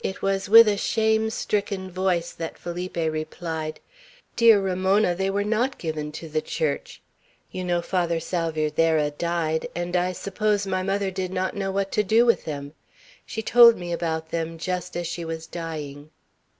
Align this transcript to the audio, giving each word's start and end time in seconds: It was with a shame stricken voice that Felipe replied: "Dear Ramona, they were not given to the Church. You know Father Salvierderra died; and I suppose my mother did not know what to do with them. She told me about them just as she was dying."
It 0.00 0.20
was 0.20 0.48
with 0.48 0.66
a 0.66 0.76
shame 0.76 1.30
stricken 1.30 1.92
voice 1.92 2.32
that 2.32 2.58
Felipe 2.58 2.96
replied: 2.96 3.78
"Dear 4.34 4.60
Ramona, 4.60 5.14
they 5.14 5.30
were 5.30 5.44
not 5.44 5.78
given 5.78 6.10
to 6.10 6.28
the 6.28 6.40
Church. 6.40 7.00
You 7.52 7.62
know 7.62 7.80
Father 7.80 8.18
Salvierderra 8.18 9.12
died; 9.12 9.68
and 9.76 9.94
I 9.94 10.10
suppose 10.10 10.66
my 10.66 10.82
mother 10.82 11.12
did 11.12 11.32
not 11.32 11.54
know 11.54 11.70
what 11.70 11.92
to 11.92 12.02
do 12.02 12.26
with 12.26 12.46
them. 12.46 12.72
She 13.24 13.42
told 13.44 13.76
me 13.78 13.92
about 13.92 14.30
them 14.30 14.58
just 14.58 14.96
as 14.96 15.06
she 15.06 15.24
was 15.24 15.46
dying." 15.46 16.10